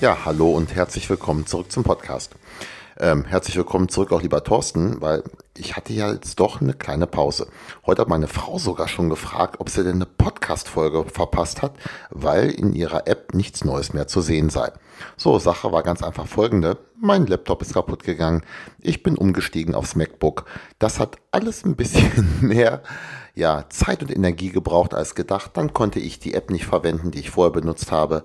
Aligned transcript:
Ja, 0.00 0.24
hallo 0.24 0.52
und 0.52 0.76
herzlich 0.76 1.10
willkommen 1.10 1.44
zurück 1.44 1.72
zum 1.72 1.82
Podcast. 1.82 2.36
Ähm, 3.00 3.24
herzlich 3.24 3.56
willkommen 3.56 3.88
zurück 3.88 4.12
auch 4.12 4.22
lieber 4.22 4.44
Thorsten, 4.44 5.00
weil 5.00 5.24
ich 5.58 5.76
hatte 5.76 5.92
ja 5.92 6.12
jetzt 6.12 6.40
doch 6.40 6.60
eine 6.60 6.74
kleine 6.74 7.06
Pause. 7.06 7.48
Heute 7.84 8.02
hat 8.02 8.08
meine 8.08 8.28
Frau 8.28 8.58
sogar 8.58 8.88
schon 8.88 9.08
gefragt, 9.08 9.56
ob 9.58 9.68
sie 9.68 9.84
denn 9.84 9.96
eine 9.96 10.06
Podcast-Folge 10.06 11.04
verpasst 11.04 11.62
hat, 11.62 11.72
weil 12.10 12.50
in 12.50 12.72
ihrer 12.72 13.06
App 13.06 13.34
nichts 13.34 13.64
Neues 13.64 13.92
mehr 13.92 14.06
zu 14.06 14.20
sehen 14.20 14.50
sei. 14.50 14.72
So, 15.16 15.38
Sache 15.38 15.72
war 15.72 15.82
ganz 15.82 16.02
einfach 16.02 16.26
folgende. 16.26 16.78
Mein 17.00 17.26
Laptop 17.26 17.62
ist 17.62 17.74
kaputt 17.74 18.02
gegangen. 18.02 18.42
Ich 18.80 19.02
bin 19.02 19.16
umgestiegen 19.16 19.74
aufs 19.74 19.94
MacBook. 19.94 20.44
Das 20.78 20.98
hat 20.98 21.16
alles 21.30 21.64
ein 21.64 21.76
bisschen 21.76 22.38
mehr 22.40 22.82
ja, 23.34 23.66
Zeit 23.68 24.02
und 24.02 24.10
Energie 24.10 24.50
gebraucht 24.50 24.94
als 24.94 25.14
gedacht. 25.14 25.52
Dann 25.54 25.72
konnte 25.72 26.00
ich 26.00 26.18
die 26.18 26.34
App 26.34 26.50
nicht 26.50 26.66
verwenden, 26.66 27.12
die 27.12 27.20
ich 27.20 27.30
vorher 27.30 27.52
benutzt 27.52 27.92
habe. 27.92 28.24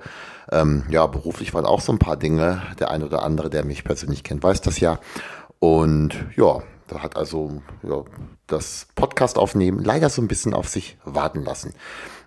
Ähm, 0.51 0.83
ja, 0.89 1.05
beruflich 1.05 1.53
waren 1.53 1.65
auch 1.65 1.81
so 1.81 1.91
ein 1.91 1.99
paar 1.99 2.17
Dinge. 2.17 2.63
Der 2.79 2.89
eine 2.89 3.05
oder 3.05 3.23
andere, 3.23 3.51
der 3.51 3.63
mich 3.63 3.83
persönlich 3.83 4.23
kennt, 4.23 4.43
weiß 4.43 4.61
das 4.61 4.79
ja. 4.79 4.99
Und 5.59 6.25
ja, 6.35 6.63
hat 7.01 7.15
also 7.15 7.61
ja, 7.81 8.03
das 8.47 8.87
Podcast 8.95 9.37
aufnehmen 9.37 9.83
leider 9.83 10.09
so 10.09 10.21
ein 10.21 10.27
bisschen 10.27 10.53
auf 10.53 10.67
sich 10.67 10.97
warten 11.05 11.43
lassen. 11.43 11.73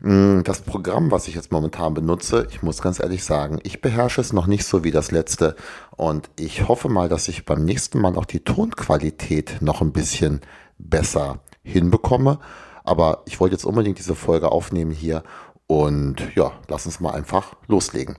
Mm, 0.00 0.42
das 0.42 0.62
Programm, 0.62 1.11
was 1.11 1.28
ich 1.28 1.34
jetzt 1.34 1.53
momentan 1.53 1.95
benutze, 1.95 2.48
ich 2.50 2.62
muss 2.62 2.83
ganz 2.83 3.00
ehrlich 3.00 3.25
sagen, 3.25 3.61
ich 3.62 3.81
beherrsche 3.81 4.20
es 4.20 4.33
noch 4.33 4.47
nicht 4.47 4.64
so 4.64 4.84
wie 4.84 4.91
das 4.91 5.11
letzte 5.11 5.56
und 5.97 6.31
ich 6.39 6.69
hoffe 6.69 6.89
mal, 6.89 7.08
dass 7.08 7.28
ich 7.28 7.45
beim 7.45 7.64
nächsten 7.64 8.00
Mal 8.00 8.17
auch 8.17 8.25
die 8.25 8.41
Tonqualität 8.41 9.58
noch 9.61 9.81
ein 9.81 9.92
bisschen 9.92 10.41
besser 10.78 11.41
hinbekomme. 11.62 12.39
Aber 12.84 13.23
ich 13.27 13.41
wollte 13.41 13.55
jetzt 13.55 13.64
unbedingt 13.64 13.98
diese 13.98 14.14
Folge 14.14 14.53
aufnehmen 14.53 14.92
hier 14.92 15.25
und 15.67 16.34
ja, 16.36 16.53
lass 16.69 16.86
uns 16.86 17.01
mal 17.01 17.14
einfach 17.14 17.56
loslegen. 17.67 18.17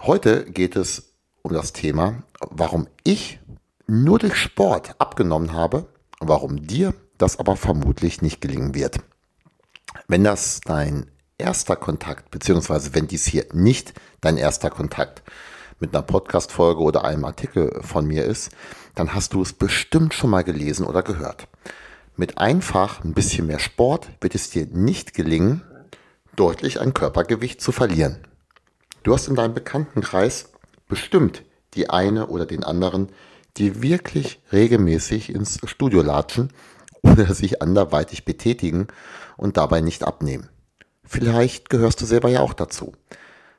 Heute 0.00 0.44
geht 0.44 0.76
es 0.76 1.14
um 1.42 1.52
das 1.52 1.72
Thema, 1.72 2.22
warum 2.50 2.86
ich 3.02 3.40
nur 3.86 4.18
durch 4.18 4.36
Sport 4.36 4.94
abgenommen 4.98 5.52
habe, 5.52 5.86
warum 6.20 6.66
dir 6.66 6.94
das 7.18 7.38
aber 7.38 7.56
vermutlich 7.56 8.22
nicht 8.22 8.40
gelingen 8.40 8.74
wird. 8.74 8.98
Wenn 10.08 10.24
das 10.24 10.60
dein 10.64 11.10
erster 11.38 11.76
Kontakt, 11.76 12.30
beziehungsweise 12.30 12.94
wenn 12.94 13.06
dies 13.06 13.26
hier 13.26 13.46
nicht 13.52 13.94
dein 14.20 14.36
erster 14.36 14.70
Kontakt 14.70 15.22
mit 15.80 15.94
einer 15.94 16.02
Podcast-Folge 16.02 16.80
oder 16.80 17.04
einem 17.04 17.24
Artikel 17.24 17.80
von 17.82 18.06
mir 18.06 18.24
ist, 18.24 18.50
dann 18.94 19.14
hast 19.14 19.34
du 19.34 19.42
es 19.42 19.52
bestimmt 19.52 20.14
schon 20.14 20.30
mal 20.30 20.44
gelesen 20.44 20.86
oder 20.86 21.02
gehört. 21.02 21.48
Mit 22.16 22.38
einfach 22.38 23.02
ein 23.04 23.12
bisschen 23.12 23.46
mehr 23.46 23.58
Sport 23.58 24.08
wird 24.20 24.34
es 24.34 24.50
dir 24.50 24.66
nicht 24.66 25.14
gelingen, 25.14 25.62
deutlich 26.36 26.80
an 26.80 26.94
Körpergewicht 26.94 27.60
zu 27.60 27.72
verlieren. 27.72 28.18
Du 29.02 29.12
hast 29.12 29.28
in 29.28 29.34
deinem 29.34 29.54
Bekanntenkreis 29.54 30.50
bestimmt 30.88 31.42
die 31.74 31.90
eine 31.90 32.28
oder 32.28 32.46
den 32.46 32.62
anderen, 32.62 33.08
die 33.56 33.82
wirklich 33.82 34.40
regelmäßig 34.52 35.30
ins 35.30 35.60
Studio 35.64 36.02
latschen 36.02 36.52
oder 37.02 37.32
sich 37.34 37.62
anderweitig 37.62 38.24
betätigen 38.24 38.88
und 39.36 39.56
dabei 39.56 39.80
nicht 39.80 40.04
abnehmen. 40.04 40.48
Vielleicht 41.04 41.68
gehörst 41.68 42.00
du 42.00 42.06
selber 42.06 42.28
ja 42.28 42.40
auch 42.40 42.54
dazu. 42.54 42.92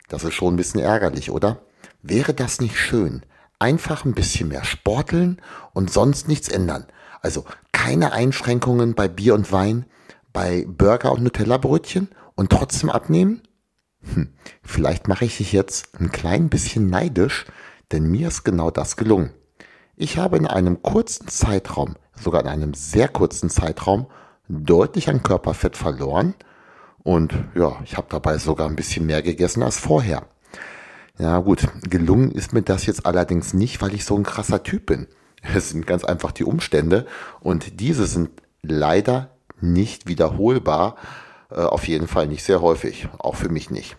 Das 0.10 0.24
ist 0.24 0.34
schon 0.34 0.56
ein 0.56 0.58
bisschen 0.58 0.82
ärgerlich, 0.82 1.32
oder? 1.32 1.60
Wäre 2.02 2.34
das 2.34 2.60
nicht 2.60 2.78
schön? 2.78 3.24
Einfach 3.60 4.06
ein 4.06 4.14
bisschen 4.14 4.50
mehr 4.50 4.64
sporteln 4.64 5.42
und 5.74 5.92
sonst 5.92 6.28
nichts 6.28 6.50
ändern. 6.50 6.86
Also 7.22 7.46
keine 7.72 8.12
Einschränkungen 8.12 8.96
bei 8.96 9.08
Bier 9.08 9.34
und 9.34 9.52
Wein, 9.52 9.86
bei 10.34 10.66
Burger 10.68 11.12
und 11.14 11.24
Nutella-Brötchen 11.24 12.10
und 12.36 12.52
trotzdem 12.52 12.90
abnehmen? 12.90 13.42
Hm, 14.14 14.34
vielleicht 14.62 15.08
mache 15.08 15.26
ich 15.26 15.38
dich 15.38 15.52
jetzt 15.54 16.00
ein 16.00 16.12
klein 16.12 16.50
bisschen 16.50 16.90
neidisch, 16.90 17.46
denn 17.92 18.04
mir 18.04 18.28
ist 18.28 18.44
genau 18.44 18.70
das 18.70 18.98
gelungen. 18.98 19.32
Ich 19.98 20.18
habe 20.18 20.36
in 20.36 20.46
einem 20.46 20.82
kurzen 20.82 21.30
Zeitraum, 21.30 21.96
sogar 22.20 22.42
in 22.42 22.50
einem 22.50 22.74
sehr 22.74 23.08
kurzen 23.08 23.50
Zeitraum, 23.50 24.08
deutlich 24.50 25.10
an 25.10 25.24
Körperfett 25.24 25.78
verloren 25.78 26.34
und 27.04 27.34
ja, 27.56 27.78
ich 27.86 27.96
habe 27.96 28.08
dabei 28.10 28.38
sogar 28.38 28.68
ein 28.68 28.76
bisschen 28.76 29.06
mehr 29.06 29.22
gegessen 29.22 29.64
als 29.64 29.80
vorher. 29.80 30.24
Ja 31.18 31.40
gut, 31.40 31.66
gelungen 31.90 32.32
ist 32.32 32.52
mir 32.52 32.62
das 32.62 32.86
jetzt 32.86 33.06
allerdings 33.06 33.54
nicht, 33.54 33.82
weil 33.82 33.94
ich 33.94 34.04
so 34.04 34.18
ein 34.18 34.24
krasser 34.24 34.64
Typ 34.64 34.88
bin. 34.88 35.08
Es 35.56 35.70
sind 35.70 35.86
ganz 35.86 36.04
einfach 36.04 36.32
die 36.32 36.44
Umstände 36.44 37.06
und 37.40 37.80
diese 37.80 38.08
sind 38.08 38.32
leider 38.64 39.30
nicht 39.62 40.08
wiederholbar, 40.08 40.96
äh, 41.52 41.62
auf 41.62 41.88
jeden 41.88 42.08
Fall 42.08 42.28
nicht 42.28 42.44
sehr 42.44 42.62
häufig, 42.62 43.08
auch 43.20 43.36
für 43.36 43.50
mich 43.50 43.70
nicht. 43.70 43.96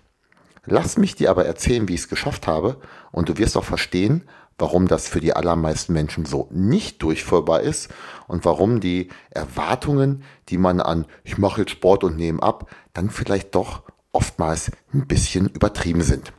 Lass 0.67 0.99
mich 0.99 1.15
dir 1.15 1.31
aber 1.31 1.47
erzählen, 1.47 1.89
wie 1.89 1.95
ich 1.95 2.01
es 2.01 2.09
geschafft 2.09 2.49
habe 2.49 2.81
und 3.13 3.29
du 3.29 3.39
wirst 3.39 3.57
auch 3.57 3.65
verstehen, 3.65 4.25
warum 4.59 4.89
das 4.89 5.09
für 5.09 5.21
die 5.21 5.35
allermeisten 5.35 5.93
Menschen 5.93 6.25
so 6.25 6.49
nicht 6.51 7.03
durchführbar 7.03 7.61
ist 7.61 7.89
und 8.27 8.45
warum 8.45 8.81
die 8.81 9.09
Erwartungen, 9.31 10.25
die 10.49 10.59
man 10.59 10.81
an 10.81 11.07
ich 11.25 11.39
mache 11.39 11.63
jetzt 11.63 11.73
Sport 11.73 12.05
und 12.05 12.17
nehme 12.17 12.43
ab, 12.43 12.71
dann 12.93 13.11
vielleicht 13.11 13.55
doch 13.55 13.83
oftmals 14.13 14.71
ein 14.95 15.07
bisschen 15.07 15.49
übertrieben 15.49 16.03
sind. 16.03 16.33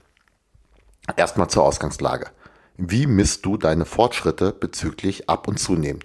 Erstmal 1.16 1.50
zur 1.50 1.64
Ausgangslage. 1.64 2.28
Wie 2.76 3.08
misst 3.08 3.46
du 3.46 3.58
deine 3.58 3.86
Fortschritte 3.86 4.52
bezüglich 4.52 5.30
Ab- 5.30 5.48
und 5.48 5.58
Zunehmen? 5.58 6.04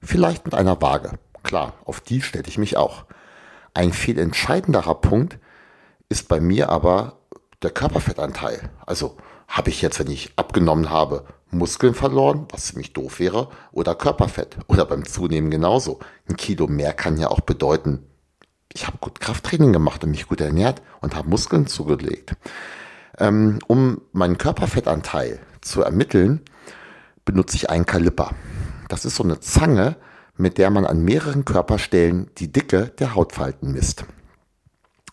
Vielleicht 0.00 0.44
mit 0.44 0.54
einer 0.54 0.80
Waage. 0.82 1.12
Klar, 1.42 1.74
auf 1.84 2.00
die 2.00 2.22
stelle 2.22 2.48
ich 2.48 2.58
mich 2.58 2.76
auch. 2.76 3.04
Ein 3.72 3.92
viel 3.92 4.18
entscheidenderer 4.18 4.96
Punkt 4.96 5.38
ist 6.08 6.28
bei 6.28 6.40
mir 6.40 6.68
aber 6.70 7.18
der 7.62 7.70
Körperfettanteil. 7.70 8.70
Also 8.84 9.16
habe 9.48 9.70
ich 9.70 9.82
jetzt, 9.82 9.98
wenn 9.98 10.10
ich 10.10 10.32
abgenommen 10.36 10.90
habe, 10.90 11.24
Muskeln 11.50 11.94
verloren, 11.94 12.46
was 12.50 12.66
ziemlich 12.66 12.92
doof 12.92 13.20
wäre, 13.20 13.48
oder 13.72 13.94
Körperfett. 13.94 14.58
Oder 14.66 14.84
beim 14.84 15.04
Zunehmen 15.04 15.50
genauso. 15.50 16.00
Ein 16.28 16.36
Kilo 16.36 16.66
mehr 16.66 16.92
kann 16.92 17.18
ja 17.18 17.28
auch 17.28 17.40
bedeuten, 17.40 18.04
ich 18.72 18.86
habe 18.86 18.98
gut 19.00 19.20
Krafttraining 19.20 19.72
gemacht 19.72 20.04
und 20.04 20.10
mich 20.10 20.26
gut 20.26 20.40
ernährt 20.40 20.82
und 21.00 21.14
habe 21.14 21.30
Muskeln 21.30 21.66
zugelegt. 21.66 22.34
Ähm, 23.18 23.58
um 23.66 24.02
meinen 24.12 24.38
Körperfettanteil 24.38 25.38
zu 25.62 25.82
ermitteln, 25.82 26.42
benutze 27.24 27.56
ich 27.56 27.70
einen 27.70 27.86
Kaliper. 27.86 28.32
Das 28.88 29.04
ist 29.04 29.16
so 29.16 29.24
eine 29.24 29.40
Zange, 29.40 29.96
mit 30.36 30.58
der 30.58 30.70
man 30.70 30.84
an 30.84 31.02
mehreren 31.02 31.44
Körperstellen 31.44 32.30
die 32.36 32.52
Dicke 32.52 32.92
der 32.98 33.14
Hautfalten 33.14 33.72
misst. 33.72 34.04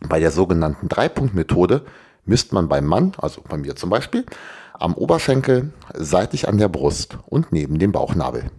Bei 0.01 0.19
der 0.19 0.31
sogenannten 0.31 0.89
Dreipunktmethode 0.89 1.85
misst 2.25 2.51
man 2.51 2.67
beim 2.67 2.85
Mann, 2.85 3.13
also 3.17 3.41
bei 3.47 3.57
mir 3.57 3.75
zum 3.75 3.89
Beispiel, 3.89 4.25
am 4.73 4.93
Oberschenkel, 4.93 5.71
seitlich 5.93 6.47
an 6.47 6.57
der 6.57 6.69
Brust 6.69 7.17
und 7.25 7.51
neben 7.51 7.79
dem 7.79 7.91
Bauchnabel. 7.91 8.51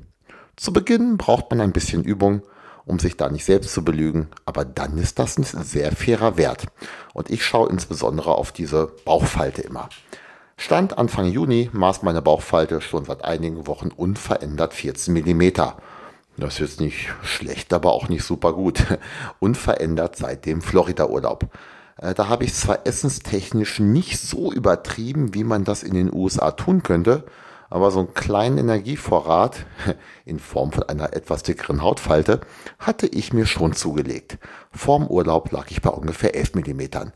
Zu 0.56 0.72
Beginn 0.72 1.16
braucht 1.16 1.50
man 1.50 1.60
ein 1.60 1.72
bisschen 1.72 2.04
Übung, 2.04 2.42
um 2.86 2.98
sich 2.98 3.16
da 3.16 3.28
nicht 3.28 3.44
selbst 3.44 3.72
zu 3.72 3.84
belügen, 3.84 4.28
aber 4.44 4.64
dann 4.64 4.98
ist 4.98 5.18
das 5.18 5.36
ein 5.38 5.44
sehr 5.44 5.92
fairer 5.92 6.36
Wert. 6.36 6.66
Und 7.12 7.30
ich 7.30 7.44
schaue 7.44 7.70
insbesondere 7.70 8.34
auf 8.36 8.52
diese 8.52 8.92
Bauchfalte 9.04 9.62
immer. 9.62 9.88
Stand 10.56 10.98
Anfang 10.98 11.26
Juni 11.26 11.70
maß 11.72 12.02
meine 12.02 12.22
Bauchfalte 12.22 12.80
schon 12.80 13.04
seit 13.04 13.24
einigen 13.24 13.66
Wochen 13.66 13.88
unverändert 13.88 14.74
14 14.74 15.12
mm. 15.12 15.42
Das 16.36 16.54
ist 16.54 16.60
jetzt 16.60 16.80
nicht 16.80 17.12
schlecht, 17.22 17.72
aber 17.72 17.92
auch 17.92 18.08
nicht 18.08 18.24
super 18.24 18.52
gut. 18.52 18.84
Unverändert 19.40 20.16
seit 20.16 20.46
dem 20.46 20.62
Florida-Urlaub. 20.62 21.46
Äh, 21.96 22.14
da 22.14 22.28
habe 22.28 22.44
ich 22.44 22.54
zwar 22.54 22.86
essenstechnisch 22.86 23.80
nicht 23.80 24.20
so 24.20 24.52
übertrieben, 24.52 25.34
wie 25.34 25.44
man 25.44 25.64
das 25.64 25.82
in 25.82 25.94
den 25.94 26.12
USA 26.12 26.50
tun 26.52 26.82
könnte, 26.82 27.24
aber 27.70 27.90
so 27.90 28.00
einen 28.00 28.14
kleinen 28.14 28.58
Energievorrat 28.58 29.66
in 30.24 30.38
Form 30.38 30.72
von 30.72 30.84
einer 30.84 31.12
etwas 31.14 31.42
dickeren 31.42 31.82
Hautfalte 31.82 32.40
hatte 32.78 33.06
ich 33.06 33.32
mir 33.32 33.46
schon 33.46 33.72
zugelegt. 33.72 34.38
Vorm 34.72 35.06
Urlaub 35.06 35.50
lag 35.50 35.70
ich 35.70 35.82
bei 35.82 35.90
ungefähr 35.90 36.34
11 36.34 36.54
Millimetern. 36.54 37.12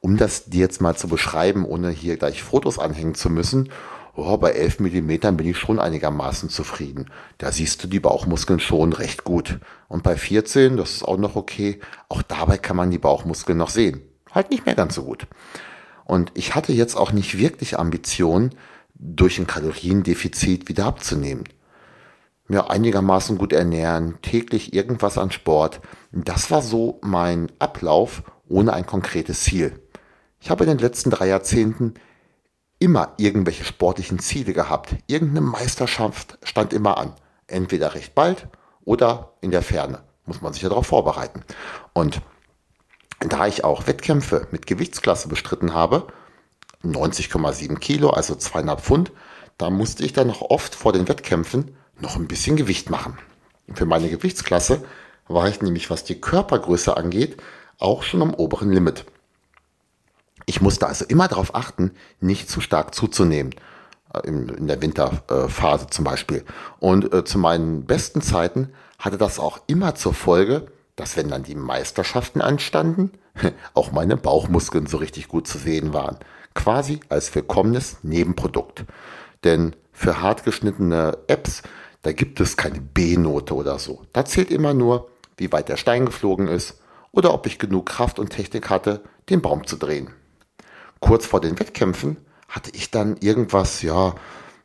Um 0.00 0.16
das 0.16 0.46
dir 0.46 0.60
jetzt 0.60 0.80
mal 0.80 0.96
zu 0.96 1.08
beschreiben, 1.08 1.64
ohne 1.64 1.90
hier 1.90 2.16
gleich 2.16 2.42
Fotos 2.42 2.78
anhängen 2.78 3.14
zu 3.14 3.28
müssen, 3.28 3.70
oh, 4.14 4.36
bei 4.36 4.52
11 4.52 4.80
Millimetern 4.80 5.36
bin 5.36 5.46
ich 5.46 5.58
schon 5.58 5.78
einigermaßen 5.78 6.48
zufrieden. 6.48 7.10
Da 7.38 7.52
siehst 7.52 7.84
du 7.84 7.88
die 7.88 8.00
Bauchmuskeln 8.00 8.60
schon 8.60 8.92
recht 8.92 9.24
gut. 9.24 9.60
Und 9.88 10.02
bei 10.02 10.16
14, 10.16 10.76
das 10.76 10.92
ist 10.92 11.02
auch 11.04 11.18
noch 11.18 11.36
okay, 11.36 11.80
auch 12.08 12.22
dabei 12.22 12.58
kann 12.58 12.76
man 12.76 12.90
die 12.90 12.98
Bauchmuskeln 12.98 13.58
noch 13.58 13.70
sehen. 13.70 14.07
Halt 14.32 14.50
nicht 14.50 14.66
mehr 14.66 14.74
ganz 14.74 14.94
so 14.94 15.04
gut. 15.04 15.26
Und 16.04 16.32
ich 16.34 16.54
hatte 16.54 16.72
jetzt 16.72 16.96
auch 16.96 17.12
nicht 17.12 17.38
wirklich 17.38 17.78
Ambitionen, 17.78 18.54
durch 18.98 19.38
ein 19.38 19.46
Kaloriendefizit 19.46 20.68
wieder 20.68 20.86
abzunehmen. 20.86 21.44
Ja, 22.48 22.68
einigermaßen 22.68 23.38
gut 23.38 23.52
ernähren, 23.52 24.20
täglich 24.22 24.72
irgendwas 24.72 25.18
an 25.18 25.30
Sport. 25.30 25.80
Das 26.12 26.50
war 26.50 26.62
so 26.62 26.98
mein 27.02 27.52
Ablauf 27.58 28.22
ohne 28.48 28.72
ein 28.72 28.86
konkretes 28.86 29.42
Ziel. 29.42 29.80
Ich 30.40 30.50
habe 30.50 30.64
in 30.64 30.70
den 30.70 30.78
letzten 30.78 31.10
drei 31.10 31.28
Jahrzehnten 31.28 31.94
immer 32.78 33.12
irgendwelche 33.18 33.64
sportlichen 33.64 34.18
Ziele 34.18 34.52
gehabt. 34.52 34.96
Irgendeine 35.06 35.42
Meisterschaft 35.42 36.38
stand 36.42 36.72
immer 36.72 36.96
an. 36.96 37.12
Entweder 37.46 37.94
recht 37.94 38.14
bald 38.14 38.48
oder 38.84 39.34
in 39.40 39.50
der 39.50 39.62
Ferne. 39.62 40.00
Muss 40.24 40.40
man 40.40 40.52
sich 40.52 40.62
ja 40.62 40.68
darauf 40.68 40.86
vorbereiten. 40.86 41.42
Und 41.92 42.22
da 43.20 43.46
ich 43.46 43.64
auch 43.64 43.86
Wettkämpfe 43.86 44.46
mit 44.50 44.66
Gewichtsklasse 44.66 45.28
bestritten 45.28 45.74
habe, 45.74 46.06
90,7 46.84 47.78
Kilo, 47.78 48.10
also 48.10 48.34
zweieinhalb 48.34 48.80
Pfund, 48.80 49.12
da 49.56 49.70
musste 49.70 50.04
ich 50.04 50.12
dann 50.12 50.28
noch 50.28 50.42
oft 50.42 50.74
vor 50.74 50.92
den 50.92 51.08
Wettkämpfen 51.08 51.76
noch 52.00 52.16
ein 52.16 52.28
bisschen 52.28 52.56
Gewicht 52.56 52.90
machen. 52.90 53.18
Für 53.74 53.86
meine 53.86 54.08
Gewichtsklasse 54.08 54.84
war 55.26 55.48
ich 55.48 55.60
nämlich, 55.60 55.90
was 55.90 56.04
die 56.04 56.20
Körpergröße 56.20 56.96
angeht, 56.96 57.42
auch 57.78 58.02
schon 58.02 58.22
am 58.22 58.34
oberen 58.34 58.70
Limit. 58.70 59.04
Ich 60.46 60.60
musste 60.60 60.86
also 60.86 61.04
immer 61.04 61.28
darauf 61.28 61.54
achten, 61.54 61.90
nicht 62.20 62.48
zu 62.48 62.60
stark 62.60 62.94
zuzunehmen. 62.94 63.54
Äh, 64.14 64.26
in, 64.26 64.66
der 64.66 64.80
Winterphase 64.80 65.88
zum 65.88 66.04
Beispiel. 66.04 66.44
Und 66.80 67.12
äh, 67.12 67.24
zu 67.24 67.38
meinen 67.38 67.84
besten 67.84 68.20
Zeiten 68.20 68.72
hatte 68.98 69.18
das 69.18 69.38
auch 69.38 69.60
immer 69.66 69.94
zur 69.94 70.14
Folge, 70.14 70.68
dass 70.98 71.16
wenn 71.16 71.28
dann 71.28 71.44
die 71.44 71.54
Meisterschaften 71.54 72.40
anstanden, 72.40 73.12
auch 73.74 73.92
meine 73.92 74.16
Bauchmuskeln 74.16 74.86
so 74.86 74.96
richtig 74.96 75.28
gut 75.28 75.46
zu 75.46 75.56
sehen 75.56 75.92
waren. 75.92 76.18
Quasi 76.54 77.00
als 77.08 77.32
willkommenes 77.34 77.98
Nebenprodukt. 78.02 78.84
Denn 79.44 79.76
für 79.92 80.20
hart 80.20 80.44
geschnittene 80.44 81.16
Apps, 81.28 81.62
da 82.02 82.12
gibt 82.12 82.40
es 82.40 82.56
keine 82.56 82.80
B-Note 82.80 83.54
oder 83.54 83.78
so. 83.78 84.02
Da 84.12 84.24
zählt 84.24 84.50
immer 84.50 84.74
nur, 84.74 85.08
wie 85.36 85.52
weit 85.52 85.68
der 85.68 85.76
Stein 85.76 86.04
geflogen 86.04 86.48
ist 86.48 86.80
oder 87.12 87.32
ob 87.32 87.46
ich 87.46 87.60
genug 87.60 87.86
Kraft 87.86 88.18
und 88.18 88.30
Technik 88.30 88.68
hatte, 88.68 89.02
den 89.30 89.40
Baum 89.40 89.66
zu 89.66 89.76
drehen. 89.76 90.10
Kurz 90.98 91.26
vor 91.26 91.40
den 91.40 91.60
Wettkämpfen 91.60 92.16
hatte 92.48 92.70
ich 92.74 92.90
dann 92.90 93.16
irgendwas, 93.18 93.82
ja, 93.82 94.16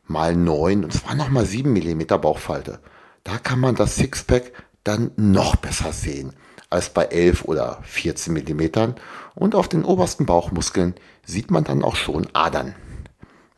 mal 0.06 0.34
neun 0.34 0.82
und 0.82 0.94
es 0.94 1.06
war 1.06 1.14
nochmal 1.14 1.46
sieben 1.46 1.72
Millimeter 1.72 2.18
Bauchfalte. 2.18 2.80
Da 3.22 3.38
kann 3.38 3.60
man 3.60 3.76
das 3.76 3.94
Sixpack 3.96 4.52
dann 4.84 5.10
noch 5.16 5.56
besser 5.56 5.92
sehen 5.92 6.32
als 6.70 6.90
bei 6.90 7.04
11 7.04 7.44
oder 7.44 7.78
14 7.82 8.32
Millimetern 8.32 8.96
und 9.34 9.54
auf 9.54 9.68
den 9.68 9.84
obersten 9.84 10.26
Bauchmuskeln 10.26 10.94
sieht 11.24 11.50
man 11.50 11.64
dann 11.64 11.82
auch 11.82 11.96
schon 11.96 12.26
Adern. 12.32 12.74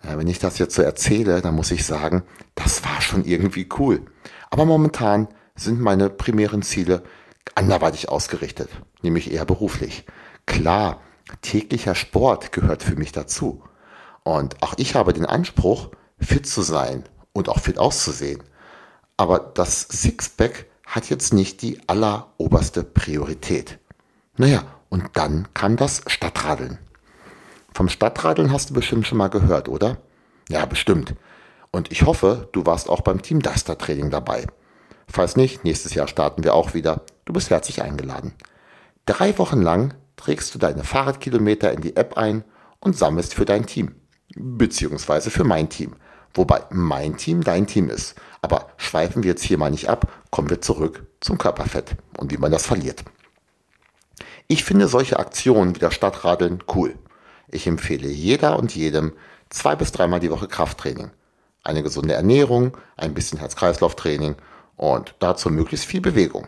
Wenn 0.03 0.29
ich 0.29 0.39
das 0.39 0.59
jetzt 0.59 0.75
so 0.75 0.83
erzähle, 0.83 1.41
dann 1.41 1.55
muss 1.55 1.71
ich 1.71 1.85
sagen, 1.85 2.23
das 2.55 2.85
war 2.85 3.01
schon 3.01 3.25
irgendwie 3.25 3.69
cool. 3.79 4.03
Aber 4.51 4.65
momentan 4.65 5.29
sind 5.57 5.81
meine 5.81 6.11
primären 6.11 6.63
Ziele 6.63 7.03
anderweitig 7.55 8.09
ausgerichtet, 8.09 8.69
nämlich 9.03 9.33
eher 9.33 9.45
beruflich. 9.45 10.05
Klar, 10.45 11.01
täglicher 11.43 11.95
Sport 11.95 12.53
gehört 12.53 12.83
für 12.83 12.95
mich 12.95 13.11
dazu. 13.11 13.65
Und 14.23 14.63
auch 14.63 14.75
ich 14.77 14.95
habe 14.95 15.13
den 15.13 15.27
Anspruch, 15.27 15.91
fit 16.21 16.47
zu 16.47 16.63
sein 16.63 17.05
und 17.33 17.49
auch 17.49 17.59
fit 17.59 17.79
auszusehen. 17.79 18.43
Aber 19.17 19.39
das 19.39 19.89
Sixpack 19.89 20.67
hat 20.97 21.11
jetzt 21.11 21.35
nicht 21.35 21.61
die 21.61 21.79
alleroberste 21.87 22.83
Priorität. 22.83 23.79
Naja, 24.39 24.65
und 24.89 25.05
dann 25.13 25.47
kam 25.53 25.77
das 25.77 26.01
Stadtradeln. 26.07 26.79
Vom 27.75 27.91
Stadtradeln 27.91 28.51
hast 28.51 28.71
du 28.71 28.75
bestimmt 28.75 29.07
schon 29.07 29.19
mal 29.19 29.29
gehört, 29.29 29.69
oder? 29.69 29.99
Ja, 30.49 30.65
bestimmt. 30.65 31.15
Und 31.71 31.93
ich 31.93 32.07
hoffe, 32.07 32.49
du 32.53 32.65
warst 32.65 32.89
auch 32.89 33.03
beim 33.03 33.21
Team 33.21 33.43
Duster 33.43 33.77
Training 33.77 34.09
dabei. 34.09 34.47
Falls 35.07 35.37
nicht, 35.37 35.65
nächstes 35.65 35.93
Jahr 35.93 36.09
starten 36.09 36.45
wir 36.45 36.55
auch 36.55 36.73
wieder. 36.73 37.03
Du 37.27 37.35
bist 37.35 37.51
herzlich 37.51 37.83
eingeladen. 37.83 38.33
Drei 39.05 39.37
Wochen 39.37 39.61
lang 39.61 39.93
trägst 40.17 40.55
du 40.55 40.59
deine 40.59 40.83
Fahrradkilometer 40.83 41.73
in 41.75 41.83
die 41.83 41.95
App 41.97 42.17
ein 42.17 42.43
und 42.81 42.97
sammelst 42.97 43.35
für 43.35 43.45
dein 43.45 43.67
Team. 43.67 43.97
Beziehungsweise 44.35 45.31
für 45.31 45.45
mein 45.45 45.69
Team. 45.69 45.95
Wobei 46.33 46.63
mein 46.71 47.19
Team 47.19 47.45
dein 47.45 47.67
Team 47.67 47.91
ist. 47.91 48.15
Aber 48.43 48.69
schweifen 48.77 49.23
wir 49.23 49.31
jetzt 49.31 49.43
hier 49.43 49.59
mal 49.59 49.71
nicht 49.71 49.89
ab, 49.89 50.13
kommen 50.31 50.51
wir 50.51 50.61
zurück 50.61 51.07
zum 51.21 51.39
Körperfett 51.39 51.97
und 52.19 52.33
wie 52.33 52.37
man 52.37 52.53
das 52.53 52.67
verliert. 52.67 53.05
Ich 54.49 54.65
finde 54.65 54.89
solche 54.89 55.19
Aktionen 55.19 55.75
wie 55.75 55.81
das 55.81 55.95
Stadtradeln 55.95 56.63
cool. 56.75 56.95
Ich 57.49 57.67
empfehle 57.67 58.09
jeder 58.09 58.59
und 58.59 58.75
jedem 58.75 59.13
zwei 59.51 59.75
bis 59.77 59.93
dreimal 59.93 60.21
die 60.21 60.31
Woche 60.31 60.49
Krafttraining. 60.49 61.11
Eine 61.65 61.83
gesunde 61.83 62.15
Ernährung, 62.15 62.77
ein 62.97 63.15
bisschen 63.15 63.39
Herz-Kreislauf-Training 63.39 64.37
und 64.77 65.15
dazu 65.19 65.51
möglichst 65.51 65.87
viel 65.87 66.01
Bewegung. 66.01 66.47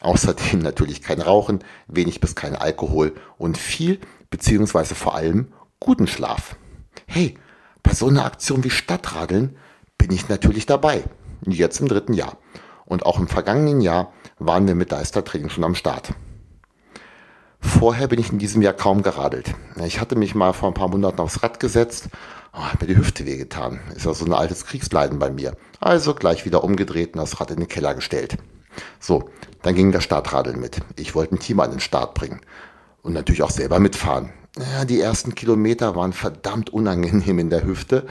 Außerdem 0.00 0.58
natürlich 0.58 1.02
kein 1.02 1.20
Rauchen, 1.20 1.60
wenig 1.86 2.20
bis 2.20 2.34
kein 2.34 2.56
Alkohol 2.56 3.14
und 3.38 3.58
viel 3.58 4.00
beziehungsweise 4.30 4.94
vor 4.94 5.14
allem 5.14 5.52
guten 5.80 6.06
Schlaf. 6.06 6.56
Hey, 7.06 7.38
bei 7.82 7.94
so 7.94 8.08
einer 8.08 8.24
Aktion 8.24 8.64
wie 8.64 8.70
Stadtradeln 8.70 9.56
bin 9.98 10.10
ich 10.10 10.28
natürlich 10.28 10.66
dabei. 10.66 11.04
Jetzt 11.44 11.80
im 11.80 11.88
dritten 11.88 12.14
Jahr. 12.14 12.38
Und 12.84 13.04
auch 13.04 13.18
im 13.18 13.28
vergangenen 13.28 13.80
Jahr 13.80 14.12
waren 14.38 14.66
wir 14.66 14.74
mit 14.74 14.92
Deistertraining 14.92 15.48
schon 15.48 15.64
am 15.64 15.74
Start. 15.74 16.14
Vorher 17.58 18.06
bin 18.06 18.20
ich 18.20 18.30
in 18.30 18.38
diesem 18.38 18.62
Jahr 18.62 18.74
kaum 18.74 19.02
geradelt. 19.02 19.54
Ich 19.84 20.00
hatte 20.00 20.16
mich 20.16 20.34
mal 20.34 20.52
vor 20.52 20.68
ein 20.68 20.74
paar 20.74 20.88
Monaten 20.88 21.20
aufs 21.20 21.42
Rad 21.42 21.58
gesetzt, 21.58 22.08
oh, 22.52 22.60
hat 22.60 22.80
mir 22.80 22.86
die 22.86 22.96
Hüfte 22.96 23.26
wehgetan. 23.26 23.80
Ist 23.94 24.06
ja 24.06 24.14
so 24.14 24.24
ein 24.24 24.32
altes 24.32 24.66
Kriegsleiden 24.66 25.18
bei 25.18 25.30
mir. 25.30 25.56
Also 25.80 26.14
gleich 26.14 26.44
wieder 26.44 26.62
umgedreht 26.62 27.14
und 27.14 27.20
das 27.20 27.40
Rad 27.40 27.50
in 27.50 27.58
den 27.58 27.68
Keller 27.68 27.94
gestellt. 27.94 28.36
So, 29.00 29.30
dann 29.62 29.74
ging 29.74 29.90
das 29.90 30.04
Startradeln 30.04 30.60
mit. 30.60 30.80
Ich 30.96 31.14
wollte 31.14 31.34
ein 31.34 31.40
Team 31.40 31.60
an 31.60 31.70
den 31.70 31.80
Start 31.80 32.14
bringen. 32.14 32.40
Und 33.02 33.12
natürlich 33.12 33.42
auch 33.42 33.50
selber 33.50 33.78
mitfahren. 33.78 34.32
Ja, 34.58 34.86
die 34.86 35.00
ersten 35.00 35.34
Kilometer 35.34 35.96
waren 35.96 36.14
verdammt 36.14 36.70
unangenehm 36.70 37.38
in 37.38 37.50
der 37.50 37.64
Hüfte. 37.64 38.06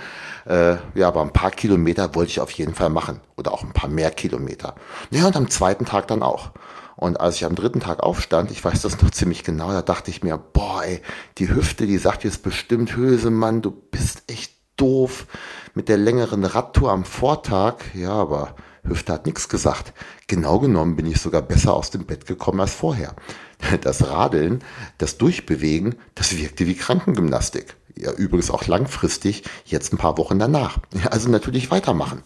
Äh, 0.46 0.76
ja, 0.94 1.08
aber 1.08 1.22
ein 1.22 1.34
paar 1.34 1.50
Kilometer 1.50 2.14
wollte 2.14 2.30
ich 2.32 2.40
auf 2.40 2.52
jeden 2.52 2.76
Fall 2.76 2.90
machen. 2.90 3.20
Oder 3.36 3.52
auch 3.52 3.64
ein 3.64 3.74
paar 3.74 3.90
mehr 3.90 4.12
Kilometer. 4.12 4.76
Ja, 5.10 5.26
und 5.26 5.36
am 5.36 5.50
zweiten 5.50 5.86
Tag 5.86 6.08
dann 6.08 6.22
auch. 6.22 6.52
Und 6.98 7.20
als 7.20 7.38
ich 7.38 7.46
am 7.46 7.56
dritten 7.56 7.80
Tag 7.80 8.02
aufstand, 8.02 8.52
ich 8.52 8.64
weiß 8.64 8.84
das 8.84 9.02
noch 9.02 9.10
ziemlich 9.10 9.44
genau, 9.44 9.72
da 9.72 9.82
dachte 9.82 10.12
ich 10.12 10.24
mir, 10.24 10.38
boah, 10.38 10.84
ey, 10.84 11.02
die 11.40 11.50
Hüfte, 11.50 11.88
die 11.88 11.98
sagt 11.98 12.24
jetzt 12.24 12.44
bestimmt, 12.44 12.96
Hösemann, 12.96 13.62
du 13.62 13.72
bist 13.72 14.24
echt 14.28 14.54
doof 14.78 15.26
mit 15.74 15.90
der 15.90 15.98
längeren 15.98 16.46
Radtour 16.46 16.92
am 16.92 17.06
Vortag. 17.06 17.76
Ja, 17.96 18.12
aber 18.12 18.56
Hüfte 18.88 19.14
hat 19.14 19.26
nichts 19.26 19.50
gesagt. 19.50 19.94
Genau 20.28 20.60
genommen 20.60 20.96
bin 20.96 21.06
ich 21.06 21.20
sogar 21.20 21.42
besser 21.42 21.74
aus 21.74 21.92
dem 21.92 22.06
Bett 22.06 22.26
gekommen 22.26 22.60
als 22.60 22.74
vorher. 22.74 23.16
Das 23.82 24.06
Radeln, 24.08 24.64
das 24.98 25.18
Durchbewegen, 25.18 25.96
das 26.14 26.38
wirkte 26.38 26.68
wie 26.68 26.76
Krankengymnastik. 26.76 27.78
Ja, 27.98 28.12
übrigens 28.12 28.52
auch 28.52 28.68
langfristig, 28.68 29.44
jetzt 29.64 29.94
ein 29.94 29.98
paar 29.98 30.18
Wochen 30.18 30.40
danach. 30.40 30.78
Also 31.10 31.30
natürlich 31.30 31.72
weitermachen. 31.72 32.22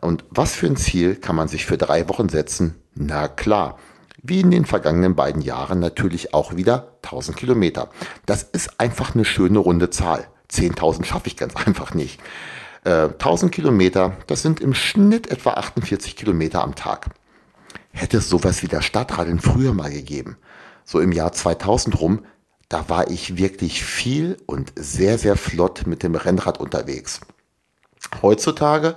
Und 0.00 0.24
was 0.30 0.54
für 0.54 0.66
ein 0.66 0.76
Ziel 0.76 1.14
kann 1.14 1.36
man 1.36 1.48
sich 1.48 1.64
für 1.64 1.78
drei 1.78 2.08
Wochen 2.08 2.28
setzen? 2.28 2.74
Na 2.94 3.28
klar, 3.28 3.78
wie 4.22 4.40
in 4.40 4.50
den 4.50 4.64
vergangenen 4.64 5.14
beiden 5.14 5.42
Jahren 5.42 5.78
natürlich 5.78 6.34
auch 6.34 6.56
wieder 6.56 6.98
1000 7.02 7.36
Kilometer. 7.36 7.90
Das 8.26 8.42
ist 8.42 8.80
einfach 8.80 9.14
eine 9.14 9.24
schöne 9.24 9.58
runde 9.58 9.90
Zahl. 9.90 10.26
10.000 10.50 11.04
schaffe 11.04 11.28
ich 11.28 11.36
ganz 11.36 11.54
einfach 11.66 11.94
nicht. 11.94 12.20
1000 12.84 13.52
äh, 13.52 13.54
Kilometer, 13.54 14.16
das 14.26 14.42
sind 14.42 14.60
im 14.60 14.74
Schnitt 14.74 15.30
etwa 15.30 15.54
48 15.54 16.16
Kilometer 16.16 16.62
am 16.62 16.74
Tag. 16.74 17.06
Hätte 17.90 18.18
es 18.18 18.28
sowas 18.28 18.62
wie 18.62 18.68
der 18.68 18.82
Stadtradeln 18.82 19.40
früher 19.40 19.74
mal 19.74 19.90
gegeben, 19.90 20.36
so 20.84 21.00
im 21.00 21.12
Jahr 21.12 21.32
2000 21.32 22.00
rum, 22.00 22.24
da 22.68 22.88
war 22.88 23.10
ich 23.10 23.36
wirklich 23.36 23.82
viel 23.82 24.36
und 24.46 24.72
sehr, 24.76 25.18
sehr 25.18 25.36
flott 25.36 25.86
mit 25.86 26.02
dem 26.02 26.14
Rennrad 26.14 26.60
unterwegs. 26.60 27.20
Heutzutage 28.22 28.96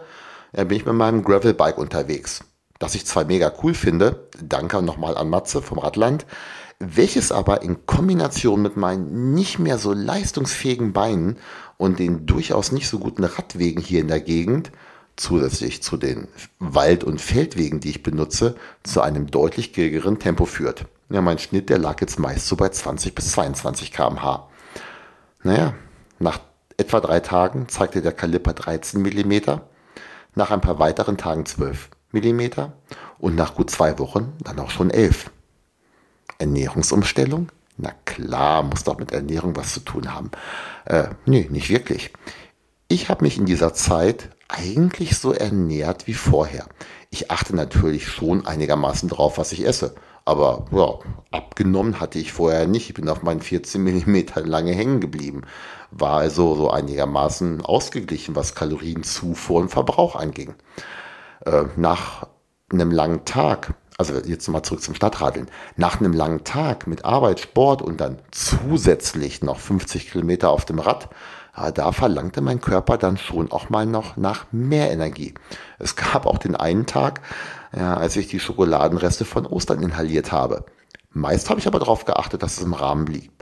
äh, 0.51 0.65
bin 0.65 0.77
ich 0.77 0.85
mit 0.85 0.95
meinem 0.95 1.23
Gravelbike 1.23 1.77
unterwegs, 1.77 2.43
das 2.79 2.95
ich 2.95 3.05
zwar 3.05 3.25
mega 3.25 3.51
cool 3.63 3.73
finde, 3.73 4.27
danke 4.41 4.81
nochmal 4.81 5.17
an 5.17 5.29
Matze 5.29 5.61
vom 5.61 5.79
Radland, 5.79 6.25
welches 6.79 7.31
aber 7.31 7.61
in 7.61 7.85
Kombination 7.85 8.61
mit 8.61 8.75
meinen 8.75 9.33
nicht 9.33 9.59
mehr 9.59 9.77
so 9.77 9.93
leistungsfähigen 9.93 10.93
Beinen 10.93 11.37
und 11.81 11.97
den 11.97 12.27
durchaus 12.27 12.71
nicht 12.71 12.87
so 12.87 12.99
guten 12.99 13.23
Radwegen 13.23 13.81
hier 13.81 14.01
in 14.01 14.07
der 14.07 14.21
Gegend, 14.21 14.71
zusätzlich 15.15 15.81
zu 15.81 15.97
den 15.97 16.27
Wald- 16.59 17.03
und 17.03 17.19
Feldwegen, 17.19 17.79
die 17.79 17.89
ich 17.89 18.03
benutze, 18.03 18.55
zu 18.83 19.01
einem 19.01 19.31
deutlich 19.31 19.73
geringeren 19.73 20.19
Tempo 20.19 20.45
führt. 20.45 20.85
Ja, 21.09 21.21
mein 21.21 21.39
Schnitt, 21.39 21.71
der 21.71 21.79
lag 21.79 21.99
jetzt 21.99 22.19
meist 22.19 22.45
so 22.45 22.55
bei 22.55 22.69
20 22.69 23.15
bis 23.15 23.31
22 23.31 23.91
km/h. 23.91 24.47
Naja, 25.41 25.73
nach 26.19 26.39
etwa 26.77 26.99
drei 26.99 27.19
Tagen 27.19 27.67
zeigte 27.67 28.03
der 28.03 28.11
Kaliper 28.11 28.53
13 28.53 29.01
mm, 29.01 29.41
nach 30.35 30.51
ein 30.51 30.61
paar 30.61 30.77
weiteren 30.77 31.17
Tagen 31.17 31.47
12 31.47 31.89
mm 32.11 32.41
und 33.17 33.35
nach 33.35 33.55
gut 33.55 33.71
zwei 33.71 33.97
Wochen 33.97 34.33
dann 34.43 34.59
auch 34.59 34.69
schon 34.69 34.91
11. 34.91 35.31
Ernährungsumstellung? 36.37 37.47
Na 37.81 37.91
klar, 38.05 38.61
muss 38.61 38.83
doch 38.83 38.99
mit 38.99 39.11
Ernährung 39.11 39.55
was 39.55 39.73
zu 39.73 39.79
tun 39.79 40.13
haben. 40.13 40.29
Äh, 40.85 41.09
nee, 41.25 41.47
nicht 41.49 41.69
wirklich. 41.69 42.13
Ich 42.87 43.09
habe 43.09 43.23
mich 43.23 43.39
in 43.39 43.45
dieser 43.45 43.73
Zeit 43.73 44.29
eigentlich 44.47 45.17
so 45.17 45.33
ernährt 45.33 46.05
wie 46.05 46.13
vorher. 46.13 46.67
Ich 47.09 47.31
achte 47.31 47.55
natürlich 47.55 48.07
schon 48.07 48.45
einigermaßen 48.45 49.09
drauf, 49.09 49.39
was 49.39 49.51
ich 49.51 49.65
esse. 49.65 49.95
Aber 50.25 50.65
ja, 50.71 50.99
abgenommen 51.31 51.99
hatte 51.99 52.19
ich 52.19 52.31
vorher 52.31 52.67
nicht. 52.67 52.89
Ich 52.89 52.93
bin 52.93 53.09
auf 53.09 53.23
meinen 53.23 53.41
14 53.41 53.81
mm 53.81 54.17
lange 54.43 54.73
hängen 54.73 54.99
geblieben. 54.99 55.41
War 55.89 56.19
also 56.19 56.55
so 56.55 56.69
einigermaßen 56.69 57.61
ausgeglichen, 57.61 58.35
was 58.35 58.53
Kalorienzufuhr 58.53 59.59
und 59.59 59.69
Verbrauch 59.69 60.15
anging. 60.15 60.53
Äh, 61.45 61.63
nach 61.77 62.27
einem 62.71 62.91
langen 62.91 63.25
Tag, 63.25 63.73
also 64.09 64.27
jetzt 64.27 64.47
mal 64.47 64.63
zurück 64.63 64.81
zum 64.81 64.95
Stadtradeln, 64.95 65.47
nach 65.75 65.99
einem 65.99 66.13
langen 66.13 66.43
Tag 66.43 66.87
mit 66.87 67.05
Arbeit, 67.05 67.39
Sport 67.39 67.81
und 67.81 68.01
dann 68.01 68.17
zusätzlich 68.31 69.43
noch 69.43 69.59
50 69.59 70.11
Kilometer 70.11 70.49
auf 70.49 70.65
dem 70.65 70.79
Rad, 70.79 71.09
da 71.75 71.91
verlangte 71.91 72.41
mein 72.41 72.61
Körper 72.61 72.97
dann 72.97 73.17
schon 73.17 73.51
auch 73.51 73.69
mal 73.69 73.85
noch 73.85 74.17
nach 74.17 74.45
mehr 74.51 74.89
Energie. 74.91 75.33
Es 75.79 75.95
gab 75.95 76.25
auch 76.25 76.37
den 76.37 76.55
einen 76.55 76.85
Tag, 76.85 77.21
als 77.71 78.15
ich 78.15 78.27
die 78.27 78.39
Schokoladenreste 78.39 79.25
von 79.25 79.45
Ostern 79.45 79.83
inhaliert 79.83 80.31
habe. 80.31 80.65
Meist 81.11 81.49
habe 81.49 81.59
ich 81.59 81.67
aber 81.67 81.79
darauf 81.79 82.05
geachtet, 82.05 82.41
dass 82.41 82.57
es 82.57 82.63
im 82.63 82.73
Rahmen 82.73 83.05
blieb. 83.05 83.33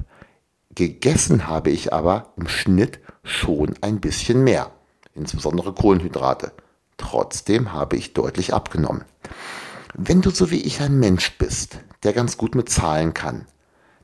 Gegessen 0.75 1.47
habe 1.47 1.69
ich 1.69 1.93
aber 1.93 2.33
im 2.35 2.47
Schnitt 2.47 2.99
schon 3.23 3.75
ein 3.81 3.99
bisschen 3.99 4.43
mehr, 4.43 4.71
insbesondere 5.13 5.71
Kohlenhydrate. 5.73 6.51
Trotzdem 6.97 7.71
habe 7.71 7.95
ich 7.95 8.13
deutlich 8.13 8.53
abgenommen. 8.53 9.05
Wenn 9.95 10.21
du 10.21 10.29
so 10.29 10.51
wie 10.51 10.61
ich 10.61 10.81
ein 10.81 10.99
Mensch 10.99 11.37
bist, 11.37 11.79
der 12.03 12.13
ganz 12.13 12.37
gut 12.37 12.55
mit 12.55 12.69
Zahlen 12.69 13.13
kann, 13.13 13.45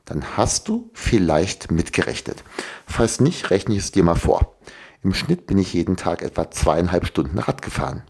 dann 0.04 0.36
hast 0.36 0.68
du 0.68 0.90
vielleicht 0.94 1.70
mitgerechnet. 1.70 2.42
Falls 2.86 3.20
nicht, 3.20 3.50
rechne 3.50 3.74
ich 3.74 3.80
es 3.80 3.92
dir 3.92 4.02
mal 4.02 4.16
vor. 4.16 4.56
Im 5.02 5.14
Schnitt 5.14 5.46
bin 5.46 5.58
ich 5.58 5.72
jeden 5.72 5.96
Tag 5.96 6.22
etwa 6.22 6.50
zweieinhalb 6.50 7.06
Stunden 7.06 7.38
Rad 7.38 7.62
gefahren. 7.62 8.02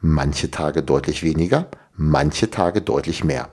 Manche 0.00 0.50
Tage 0.50 0.82
deutlich 0.82 1.22
weniger, 1.22 1.68
manche 1.94 2.50
Tage 2.50 2.80
deutlich 2.80 3.24
mehr. 3.24 3.48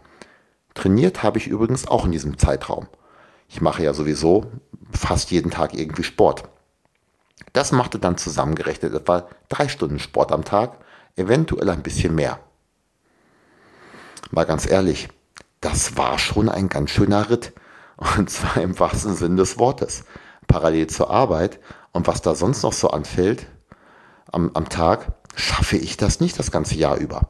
Trainiert 0.74 1.24
habe 1.24 1.40
ich 1.40 1.48
übrigens 1.48 1.88
auch 1.88 2.06
in 2.06 2.12
diesem 2.12 2.38
Zeitraum. 2.38 2.88
Ich 3.48 3.62
mache 3.62 3.84
ja 3.84 3.94
sowieso 3.94 4.52
fast 4.92 5.32
jeden 5.32 5.52
Tag 5.52 5.74
irgendwie 5.74 6.04
Sport. 6.04 6.44
Das 7.54 7.72
machte 7.72 7.98
dann 7.98 8.18
zusammengerechnet 8.18 8.94
etwa 8.94 9.28
drei 9.50 9.68
Stunden 9.68 10.00
Sport 10.00 10.32
am 10.32 10.46
Tag, 10.46 10.78
eventuell 11.16 11.70
ein 11.70 11.82
bisschen 11.82 12.14
mehr. 12.14 12.40
Mal 14.32 14.46
ganz 14.46 14.70
ehrlich, 14.70 15.10
das 15.62 15.98
war 15.98 16.20
schon 16.20 16.50
ein 16.50 16.70
ganz 16.70 16.92
schöner 16.92 17.30
Ritt. 17.30 17.54
Und 18.18 18.30
zwar 18.30 18.58
im 18.58 18.80
wahrsten 18.80 19.16
Sinn 19.16 19.38
des 19.38 19.58
Wortes. 19.58 20.04
Parallel 20.48 20.88
zur 20.88 21.10
Arbeit 21.10 21.60
und 21.92 22.08
was 22.08 22.22
da 22.22 22.36
sonst 22.36 22.64
noch 22.64 22.74
so 22.74 22.90
anfällt 22.90 23.48
am, 24.32 24.52
am 24.54 24.70
Tag, 24.70 25.14
schaffe 25.36 25.78
ich 25.78 25.98
das 25.98 26.20
nicht 26.20 26.38
das 26.38 26.52
ganze 26.52 26.76
Jahr 26.76 26.98
über. 26.98 27.30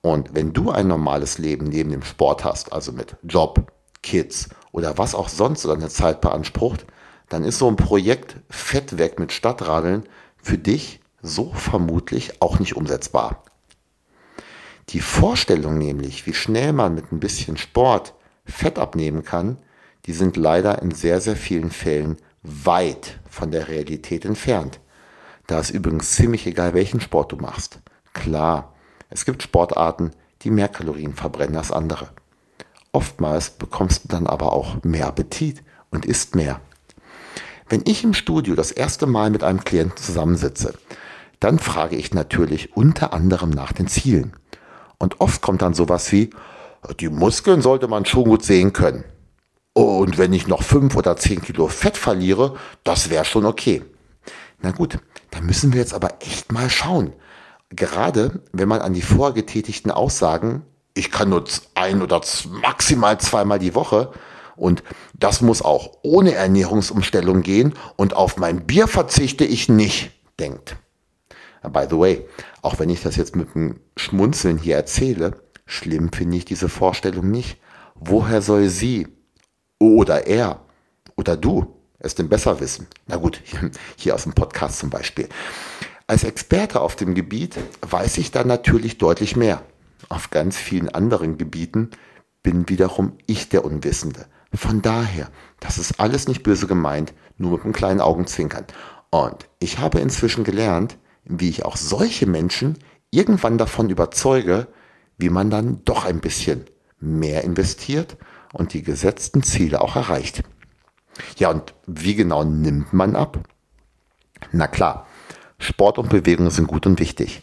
Und 0.00 0.34
wenn 0.34 0.52
du 0.52 0.70
ein 0.70 0.86
normales 0.86 1.38
Leben 1.38 1.66
neben 1.66 1.90
dem 1.90 2.02
Sport 2.02 2.44
hast, 2.44 2.72
also 2.72 2.92
mit 2.92 3.16
Job, 3.22 3.72
Kids 4.02 4.48
oder 4.72 4.98
was 4.98 5.14
auch 5.14 5.28
sonst 5.28 5.64
deine 5.64 5.88
Zeit 5.88 6.20
beansprucht, 6.20 6.86
dann 7.28 7.44
ist 7.44 7.58
so 7.58 7.68
ein 7.68 7.76
Projekt 7.76 8.36
Fett 8.48 8.98
weg 8.98 9.18
mit 9.18 9.32
Stadtradeln 9.32 10.04
für 10.36 10.58
dich 10.58 11.00
so 11.22 11.52
vermutlich 11.52 12.40
auch 12.40 12.58
nicht 12.58 12.76
umsetzbar. 12.76 13.42
Die 14.90 15.00
Vorstellung 15.00 15.78
nämlich, 15.78 16.26
wie 16.26 16.34
schnell 16.34 16.72
man 16.72 16.94
mit 16.94 17.10
ein 17.12 17.20
bisschen 17.20 17.56
Sport 17.56 18.14
Fett 18.44 18.78
abnehmen 18.78 19.24
kann, 19.24 19.58
die 20.06 20.12
sind 20.12 20.36
leider 20.36 20.80
in 20.80 20.92
sehr, 20.92 21.20
sehr 21.20 21.34
vielen 21.36 21.70
Fällen 21.70 22.16
weit 22.42 23.18
von 23.28 23.50
der 23.50 23.66
Realität 23.66 24.24
entfernt. 24.24 24.78
Da 25.48 25.58
ist 25.58 25.70
übrigens 25.70 26.12
ziemlich 26.12 26.46
egal, 26.46 26.74
welchen 26.74 27.00
Sport 27.00 27.32
du 27.32 27.36
machst. 27.36 27.80
Klar, 28.12 28.74
es 29.10 29.24
gibt 29.24 29.42
Sportarten, 29.42 30.12
die 30.42 30.50
mehr 30.50 30.68
Kalorien 30.68 31.14
verbrennen 31.14 31.56
als 31.56 31.72
andere. 31.72 32.10
Oftmals 32.92 33.50
bekommst 33.50 34.04
du 34.04 34.08
dann 34.08 34.26
aber 34.26 34.52
auch 34.52 34.82
mehr 34.84 35.08
Appetit 35.08 35.62
und 35.90 36.06
isst 36.06 36.36
mehr. 36.36 36.60
Wenn 37.68 37.82
ich 37.84 38.04
im 38.04 38.14
Studio 38.14 38.54
das 38.54 38.70
erste 38.70 39.06
Mal 39.06 39.30
mit 39.30 39.42
einem 39.42 39.64
Klienten 39.64 39.96
zusammensitze, 39.96 40.74
dann 41.40 41.58
frage 41.58 41.96
ich 41.96 42.14
natürlich 42.14 42.76
unter 42.76 43.12
anderem 43.12 43.50
nach 43.50 43.72
den 43.72 43.88
Zielen. 43.88 44.32
Und 44.98 45.20
oft 45.20 45.42
kommt 45.42 45.62
dann 45.62 45.74
sowas 45.74 46.10
wie, 46.12 46.30
die 47.00 47.08
Muskeln 47.08 47.62
sollte 47.62 47.88
man 47.88 48.04
schon 48.04 48.24
gut 48.24 48.44
sehen 48.44 48.72
können. 48.72 49.04
Und 49.72 50.16
wenn 50.16 50.32
ich 50.32 50.46
noch 50.46 50.62
fünf 50.62 50.96
oder 50.96 51.16
zehn 51.16 51.42
Kilo 51.42 51.68
Fett 51.68 51.96
verliere, 51.96 52.56
das 52.84 53.10
wäre 53.10 53.24
schon 53.24 53.44
okay. 53.44 53.82
Na 54.62 54.70
gut, 54.70 54.98
da 55.30 55.40
müssen 55.40 55.72
wir 55.72 55.80
jetzt 55.80 55.92
aber 55.92 56.14
echt 56.20 56.50
mal 56.50 56.70
schauen. 56.70 57.12
Gerade 57.70 58.40
wenn 58.52 58.68
man 58.68 58.80
an 58.80 58.94
die 58.94 59.02
vorgetätigten 59.02 59.90
Aussagen, 59.90 60.62
ich 60.94 61.10
kann 61.10 61.28
nur 61.28 61.44
ein 61.74 62.00
oder 62.00 62.22
maximal 62.62 63.18
zweimal 63.20 63.58
die 63.58 63.74
Woche, 63.74 64.12
und 64.56 64.82
das 65.12 65.42
muss 65.42 65.60
auch 65.60 65.98
ohne 66.02 66.34
Ernährungsumstellung 66.34 67.42
gehen 67.42 67.74
und 67.96 68.16
auf 68.16 68.38
mein 68.38 68.66
Bier 68.66 68.88
verzichte 68.88 69.44
ich 69.44 69.68
nicht, 69.68 70.12
denkt. 70.40 70.76
By 71.62 71.86
the 71.88 71.98
way, 71.98 72.26
auch 72.62 72.78
wenn 72.78 72.90
ich 72.90 73.02
das 73.02 73.16
jetzt 73.16 73.34
mit 73.34 73.54
einem 73.54 73.80
Schmunzeln 73.96 74.58
hier 74.58 74.76
erzähle, 74.76 75.40
schlimm 75.66 76.12
finde 76.12 76.36
ich 76.36 76.44
diese 76.44 76.68
Vorstellung 76.68 77.30
nicht. 77.30 77.58
Woher 77.94 78.42
soll 78.42 78.68
sie 78.68 79.08
oder 79.78 80.26
er 80.26 80.60
oder 81.16 81.36
du 81.36 81.66
es 81.98 82.14
denn 82.14 82.28
besser 82.28 82.60
wissen? 82.60 82.86
Na 83.06 83.16
gut, 83.16 83.42
hier 83.96 84.14
aus 84.14 84.24
dem 84.24 84.32
Podcast 84.32 84.78
zum 84.78 84.90
Beispiel. 84.90 85.28
Als 86.06 86.22
Experte 86.22 86.80
auf 86.80 86.94
dem 86.94 87.14
Gebiet 87.14 87.56
weiß 87.82 88.18
ich 88.18 88.30
dann 88.30 88.46
natürlich 88.46 88.98
deutlich 88.98 89.34
mehr. 89.34 89.62
Auf 90.08 90.30
ganz 90.30 90.56
vielen 90.56 90.88
anderen 90.88 91.36
Gebieten 91.36 91.90
bin 92.42 92.68
wiederum 92.68 93.14
ich 93.26 93.48
der 93.48 93.64
Unwissende. 93.64 94.26
Von 94.54 94.82
daher, 94.82 95.30
das 95.58 95.78
ist 95.78 95.98
alles 95.98 96.28
nicht 96.28 96.44
böse 96.44 96.68
gemeint, 96.68 97.12
nur 97.38 97.52
mit 97.52 97.64
einem 97.64 97.72
kleinen 97.72 98.00
Augenzwinkern. 98.00 98.66
Und 99.10 99.48
ich 99.58 99.78
habe 99.78 99.98
inzwischen 99.98 100.44
gelernt, 100.44 100.96
wie 101.26 101.48
ich 101.48 101.64
auch 101.64 101.76
solche 101.76 102.26
Menschen 102.26 102.78
irgendwann 103.10 103.58
davon 103.58 103.90
überzeuge, 103.90 104.68
wie 105.18 105.30
man 105.30 105.50
dann 105.50 105.82
doch 105.84 106.04
ein 106.04 106.20
bisschen 106.20 106.64
mehr 106.98 107.44
investiert 107.44 108.16
und 108.52 108.72
die 108.72 108.82
gesetzten 108.82 109.42
Ziele 109.42 109.80
auch 109.80 109.96
erreicht. 109.96 110.42
Ja, 111.36 111.50
und 111.50 111.74
wie 111.86 112.14
genau 112.14 112.44
nimmt 112.44 112.92
man 112.92 113.16
ab? 113.16 113.38
Na 114.52 114.66
klar, 114.66 115.06
Sport 115.58 115.98
und 115.98 116.10
Bewegung 116.10 116.50
sind 116.50 116.66
gut 116.66 116.86
und 116.86 117.00
wichtig. 117.00 117.42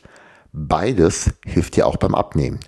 Beides 0.51 1.33
hilft 1.45 1.75
dir 1.75 1.87
auch 1.87 1.97
beim 1.97 2.13
Abnehmen. 2.13 2.59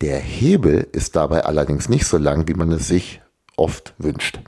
Der 0.00 0.18
Hebel 0.18 0.88
ist 0.92 1.16
dabei 1.16 1.44
allerdings 1.44 1.88
nicht 1.88 2.06
so 2.06 2.16
lang, 2.16 2.48
wie 2.48 2.54
man 2.54 2.72
es 2.72 2.88
sich 2.88 3.20
oft 3.56 3.94
wünscht. 3.98 4.40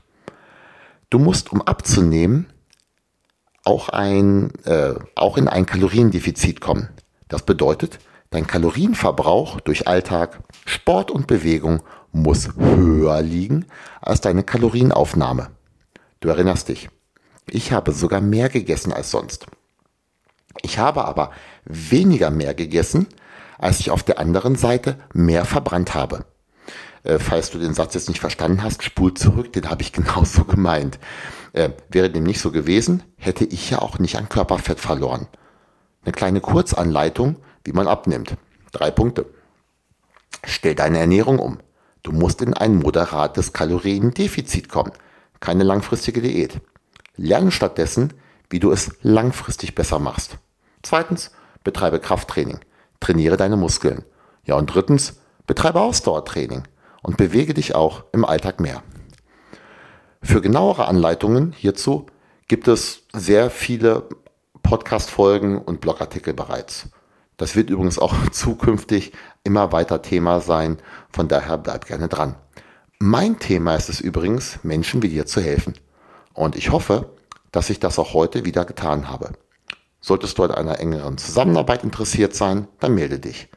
Du 1.09 1.19
musst, 1.19 1.51
um 1.51 1.61
abzunehmen, 1.61 2.47
auch, 3.67 3.89
ein, 3.89 4.51
äh, 4.63 4.93
auch 5.15 5.37
in 5.37 5.49
ein 5.49 5.65
Kaloriendefizit 5.65 6.61
kommen. 6.61 6.87
Das 7.27 7.43
bedeutet, 7.43 7.99
dein 8.29 8.47
Kalorienverbrauch 8.47 9.59
durch 9.59 9.89
Alltag, 9.89 10.39
Sport 10.65 11.11
und 11.11 11.27
Bewegung 11.27 11.81
muss 12.13 12.55
höher 12.57 13.21
liegen 13.21 13.65
als 14.01 14.21
deine 14.21 14.43
Kalorienaufnahme. 14.43 15.49
Du 16.21 16.29
erinnerst 16.29 16.69
dich, 16.69 16.89
ich 17.45 17.73
habe 17.73 17.91
sogar 17.91 18.21
mehr 18.21 18.47
gegessen 18.47 18.93
als 18.93 19.11
sonst. 19.11 19.47
Ich 20.61 20.79
habe 20.79 21.03
aber 21.03 21.31
weniger 21.65 22.29
mehr 22.29 22.53
gegessen, 22.53 23.07
als 23.57 23.81
ich 23.81 23.91
auf 23.91 24.03
der 24.03 24.17
anderen 24.17 24.55
Seite 24.55 24.97
mehr 25.13 25.43
verbrannt 25.43 25.93
habe. 25.93 26.23
Äh, 27.07 27.19
falls 27.19 27.51
du 27.51 27.57
den 27.57 27.73
Satz 27.73 27.93
jetzt 27.93 28.09
nicht 28.09 28.19
verstanden 28.19 28.63
hast, 28.63 28.83
spul 28.83 29.13
zurück, 29.13 29.53
den 29.53 29.69
habe 29.69 29.81
ich 29.81 29.93
genauso 29.93 30.43
gemeint. 30.43 30.99
Äh, 31.53 31.69
wäre 31.89 32.09
dem 32.09 32.23
nicht 32.23 32.41
so 32.41 32.51
gewesen, 32.51 33.03
hätte 33.15 33.45
ich 33.45 33.69
ja 33.69 33.79
auch 33.79 33.97
nicht 33.97 34.17
an 34.17 34.27
Körperfett 34.27 34.79
verloren. 34.79 35.27
Eine 36.03 36.11
kleine 36.11 36.41
Kurzanleitung, 36.41 37.37
wie 37.63 37.71
man 37.71 37.87
abnimmt. 37.87 38.35
Drei 38.73 38.91
Punkte. 38.91 39.25
Stell 40.43 40.75
deine 40.75 40.99
Ernährung 40.99 41.39
um. 41.39 41.59
Du 42.03 42.11
musst 42.11 42.41
in 42.41 42.53
ein 42.53 42.75
moderates 42.75 43.53
Kaloriendefizit 43.53 44.69
kommen. 44.69 44.91
Keine 45.39 45.63
langfristige 45.63 46.21
Diät. 46.21 46.59
Lerne 47.15 47.51
stattdessen, 47.51 48.13
wie 48.49 48.59
du 48.59 48.71
es 48.71 48.97
langfristig 49.01 49.75
besser 49.75 49.99
machst. 49.99 50.37
Zweitens, 50.83 51.31
betreibe 51.63 51.99
Krafttraining. 51.99 52.59
Trainiere 52.99 53.37
deine 53.37 53.57
Muskeln. 53.57 54.03
Ja, 54.45 54.55
und 54.55 54.67
drittens, 54.73 55.19
betreibe 55.45 55.81
Ausdauertraining 55.81 56.63
und 57.07 57.15
bewege 57.15 57.53
dich 57.53 57.73
auch 57.73 58.03
im 58.11 58.25
Alltag 58.25 58.59
mehr. 58.59 58.83
Für 60.21 60.41
genauere 60.41 60.87
Anleitungen 60.87 61.53
hierzu 61.53 62.05
gibt 62.49 62.67
es 62.67 63.03
sehr 63.13 63.49
viele 63.49 64.09
Podcast-Folgen 64.61 65.57
und 65.57 65.79
Blogartikel 65.79 66.33
bereits. 66.33 66.89
Das 67.37 67.55
wird 67.55 67.69
übrigens 67.69 67.97
auch 67.97 68.13
zukünftig 68.31 69.13
immer 69.45 69.71
weiter 69.71 70.01
Thema 70.01 70.41
sein, 70.41 70.79
von 71.09 71.29
daher 71.29 71.57
bleib 71.57 71.85
gerne 71.85 72.09
dran. 72.09 72.35
Mein 72.99 73.39
Thema 73.39 73.75
ist 73.75 73.87
es 73.87 74.01
übrigens, 74.01 74.59
Menschen 74.63 75.01
wie 75.01 75.09
dir 75.09 75.25
zu 75.25 75.39
helfen. 75.39 75.75
Und 76.33 76.57
ich 76.57 76.71
hoffe, 76.71 77.11
dass 77.53 77.69
ich 77.69 77.79
das 77.79 77.99
auch 77.99 78.13
heute 78.13 78.43
wieder 78.43 78.65
getan 78.65 79.09
habe. 79.09 79.31
Solltest 80.01 80.37
du 80.37 80.43
an 80.43 80.51
einer 80.51 80.81
engeren 80.81 81.17
Zusammenarbeit 81.17 81.85
interessiert 81.85 82.35
sein, 82.35 82.67
dann 82.81 82.95
melde 82.95 83.19
dich. 83.19 83.47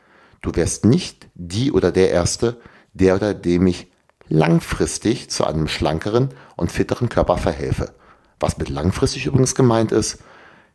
Du 0.40 0.54
wärst 0.54 0.84
nicht 0.84 1.26
die 1.34 1.72
oder 1.72 1.90
der 1.90 2.10
Erste, 2.10 2.60
der 2.92 3.16
oder 3.16 3.34
dem 3.34 3.66
ich 3.66 3.90
langfristig 4.28 5.30
zu 5.30 5.44
einem 5.44 5.68
schlankeren 5.68 6.30
und 6.56 6.72
fitteren 6.72 7.08
Körper 7.08 7.36
verhelfe. 7.36 7.92
Was 8.38 8.58
mit 8.58 8.68
langfristig 8.68 9.26
übrigens 9.26 9.54
gemeint 9.54 9.92
ist, 9.92 10.18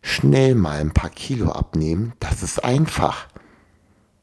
schnell 0.02 0.56
mal 0.56 0.80
ein 0.80 0.94
paar 0.94 1.10
Kilo 1.10 1.52
abnehmen, 1.52 2.14
das 2.20 2.44
ist 2.44 2.64
einfach. 2.64 3.28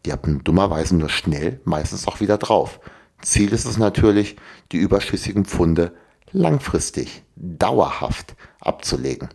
Die 0.04 0.12
haben 0.12 0.44
dummerweise 0.44 0.96
nur 0.96 1.08
schnell 1.08 1.60
meistens 1.64 2.06
auch 2.06 2.20
wieder 2.20 2.38
drauf. 2.38 2.80
Ziel 3.20 3.52
ist 3.52 3.64
es 3.64 3.78
natürlich, 3.78 4.36
die 4.70 4.78
überschüssigen 4.78 5.44
Pfunde 5.44 5.92
langfristig, 6.32 7.22
dauerhaft 7.36 8.34
abzulegen. 8.60 9.28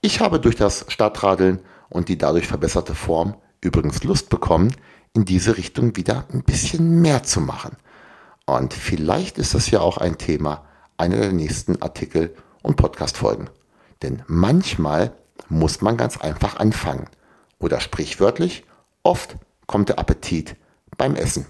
Ich 0.00 0.20
habe 0.20 0.38
durch 0.38 0.56
das 0.56 0.84
Stadtradeln 0.88 1.60
und 1.88 2.08
die 2.08 2.18
dadurch 2.18 2.46
verbesserte 2.46 2.94
Form 2.94 3.36
übrigens 3.60 4.04
Lust 4.04 4.28
bekommen, 4.28 4.74
in 5.14 5.24
diese 5.24 5.56
Richtung 5.56 5.96
wieder 5.96 6.26
ein 6.32 6.42
bisschen 6.42 7.00
mehr 7.00 7.22
zu 7.22 7.40
machen. 7.40 7.76
Und 8.46 8.74
vielleicht 8.74 9.38
ist 9.38 9.54
das 9.54 9.70
ja 9.70 9.80
auch 9.80 9.96
ein 9.96 10.18
Thema 10.18 10.64
einer 10.98 11.16
der 11.16 11.32
nächsten 11.32 11.80
Artikel 11.80 12.34
und 12.62 12.76
Podcast-Folgen. 12.76 13.48
Denn 14.02 14.22
manchmal 14.26 15.12
muss 15.48 15.80
man 15.80 15.96
ganz 15.96 16.18
einfach 16.18 16.56
anfangen. 16.56 17.08
Oder 17.58 17.80
sprichwörtlich, 17.80 18.64
oft 19.02 19.36
kommt 19.66 19.88
der 19.88 19.98
Appetit 19.98 20.56
beim 20.98 21.14
Essen. 21.14 21.46